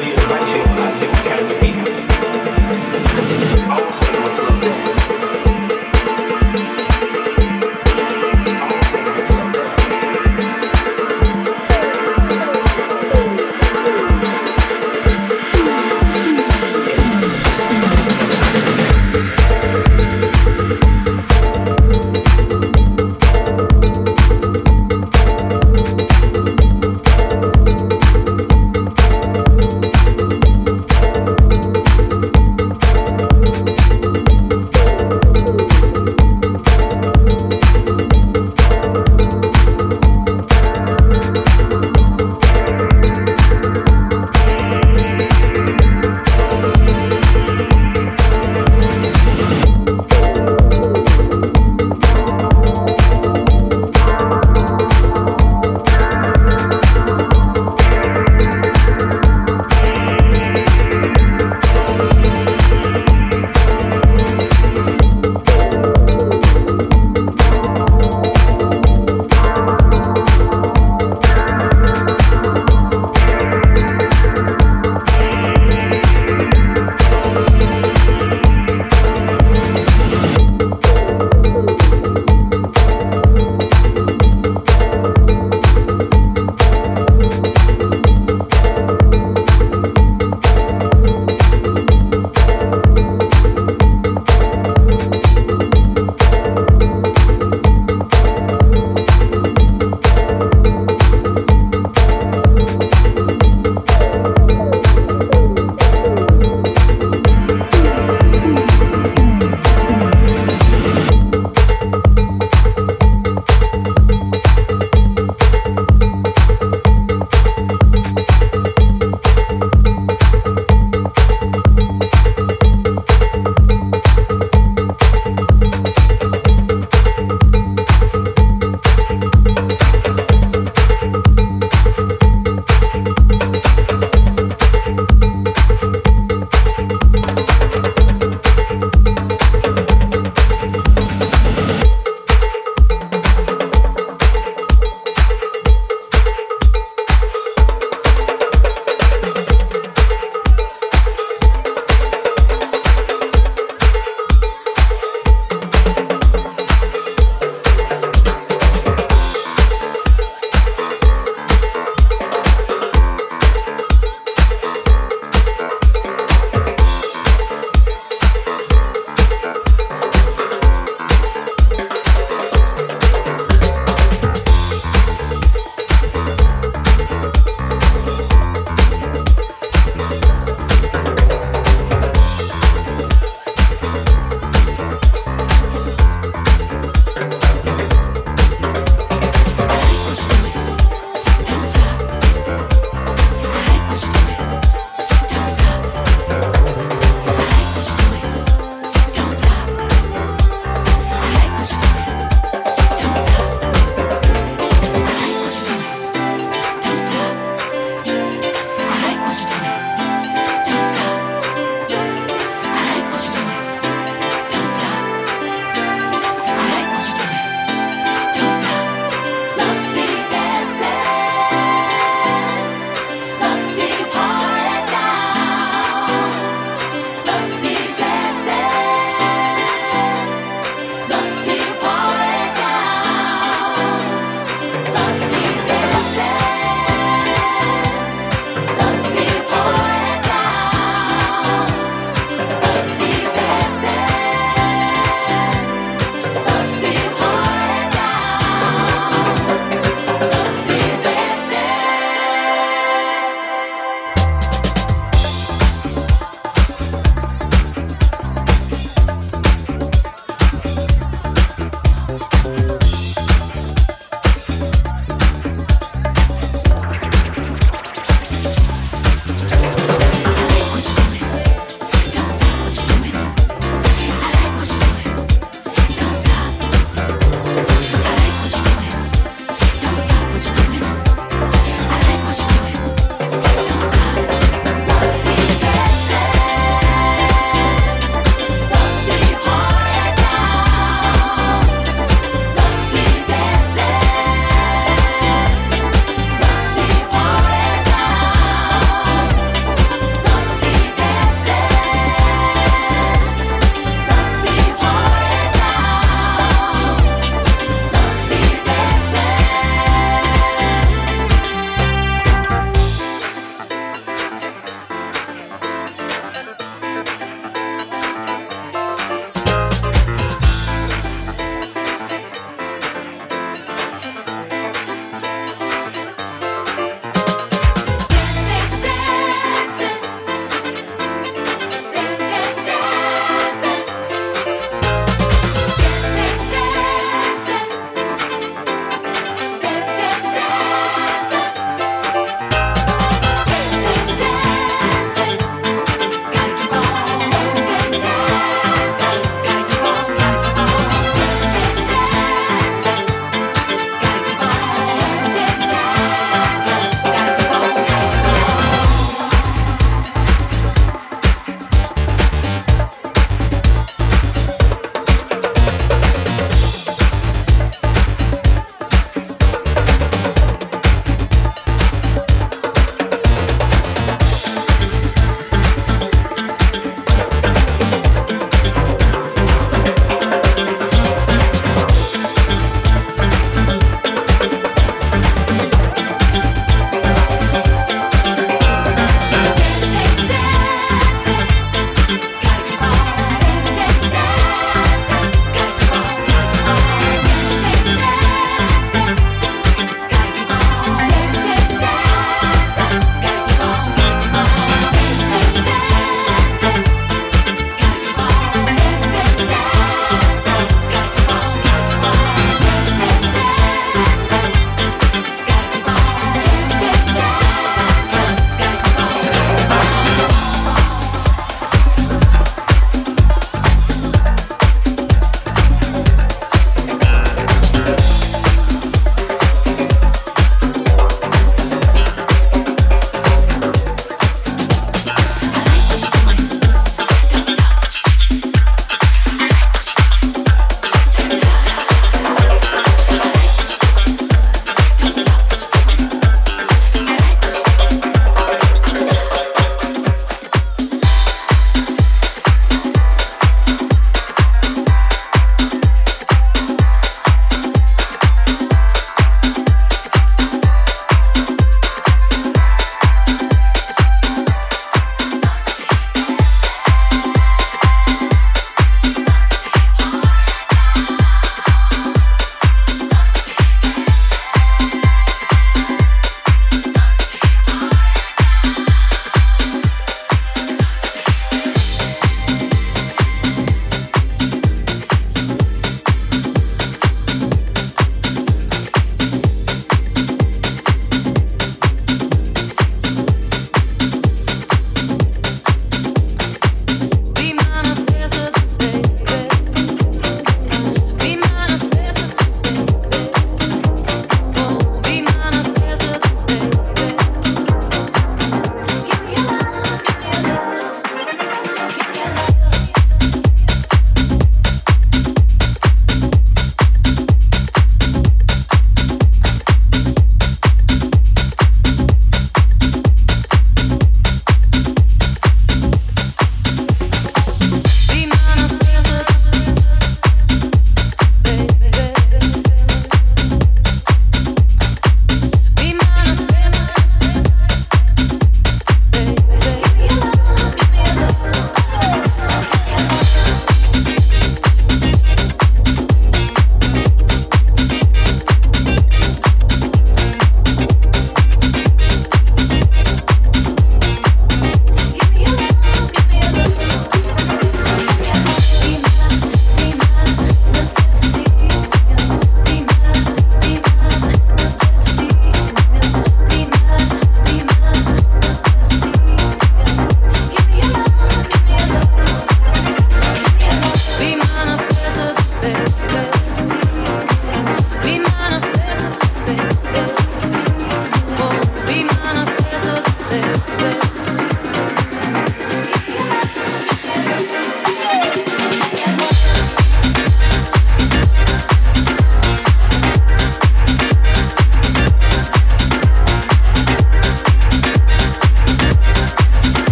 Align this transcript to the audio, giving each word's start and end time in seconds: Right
Right 0.00 1.09